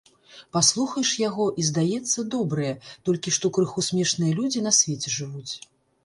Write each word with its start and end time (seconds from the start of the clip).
Паслухаеш 0.55 1.09
яго, 1.29 1.45
і 1.63 1.65
здаецца, 1.67 2.23
добрыя, 2.35 2.73
толькі 3.09 3.33
што 3.37 3.51
крыху 3.57 3.83
смешныя 3.89 4.33
людзі 4.39 4.65
на 4.69 4.73
свеце 4.79 5.13
жывуць. 5.17 5.53